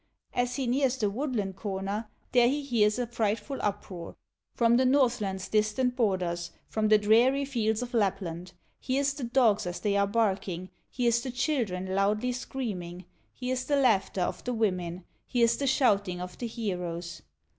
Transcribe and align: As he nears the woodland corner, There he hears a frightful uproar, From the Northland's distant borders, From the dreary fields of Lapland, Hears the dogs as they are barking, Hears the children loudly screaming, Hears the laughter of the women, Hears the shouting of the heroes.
As 0.33 0.55
he 0.55 0.65
nears 0.65 0.97
the 0.97 1.11
woodland 1.11 1.55
corner, 1.57 2.07
There 2.31 2.47
he 2.49 2.63
hears 2.63 2.97
a 2.97 3.05
frightful 3.05 3.59
uproar, 3.61 4.15
From 4.55 4.77
the 4.77 4.83
Northland's 4.85 5.47
distant 5.47 5.95
borders, 5.95 6.49
From 6.67 6.87
the 6.87 6.97
dreary 6.97 7.45
fields 7.45 7.83
of 7.83 7.93
Lapland, 7.93 8.53
Hears 8.79 9.13
the 9.13 9.25
dogs 9.25 9.67
as 9.67 9.79
they 9.79 9.95
are 9.95 10.07
barking, 10.07 10.71
Hears 10.89 11.21
the 11.21 11.29
children 11.29 11.93
loudly 11.93 12.31
screaming, 12.31 13.05
Hears 13.31 13.65
the 13.65 13.75
laughter 13.75 14.21
of 14.21 14.43
the 14.43 14.55
women, 14.55 15.03
Hears 15.27 15.55
the 15.57 15.67
shouting 15.67 16.19
of 16.19 16.35
the 16.39 16.47
heroes. 16.47 17.21